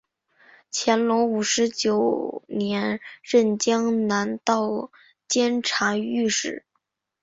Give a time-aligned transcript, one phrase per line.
[0.71, 4.91] 乾隆五十九年任江南道
[5.27, 6.65] 监察御史。